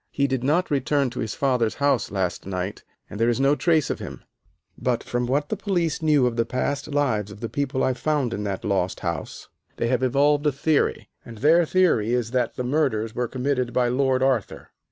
He 0.09 0.25
did 0.25 0.43
not 0.43 0.71
return 0.71 1.11
to 1.11 1.19
his 1.19 1.35
father's 1.35 1.75
house 1.75 2.09
last 2.09 2.47
night, 2.47 2.83
and 3.07 3.19
there 3.19 3.29
is 3.29 3.39
no 3.39 3.55
trace 3.55 3.91
of 3.91 3.99
him; 3.99 4.23
but 4.75 5.03
from 5.03 5.27
what 5.27 5.49
the 5.49 5.55
police 5.55 6.01
knew 6.01 6.25
of 6.25 6.37
the 6.37 6.43
past 6.43 6.87
lives 6.87 7.29
of 7.29 7.39
the 7.39 7.47
people 7.47 7.83
I 7.83 7.93
found 7.93 8.33
in 8.33 8.43
that 8.45 8.65
lost 8.65 9.01
house, 9.01 9.47
they 9.77 9.89
have 9.89 10.01
evolved 10.01 10.47
a 10.47 10.51
theory, 10.51 11.09
and 11.23 11.37
their 11.37 11.67
theory 11.67 12.13
is 12.13 12.31
that 12.31 12.55
the 12.55 12.63
murders 12.63 13.13
were 13.13 13.27
committed 13.27 13.73
by 13.73 13.89
Lord 13.89 14.23
Arthur. 14.23 14.71